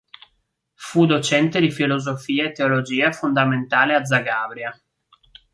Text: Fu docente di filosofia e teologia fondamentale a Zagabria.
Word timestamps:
Fu 0.73 1.05
docente 1.05 1.59
di 1.59 1.69
filosofia 1.69 2.45
e 2.45 2.51
teologia 2.53 3.11
fondamentale 3.11 3.93
a 3.93 4.03
Zagabria. 4.03 4.75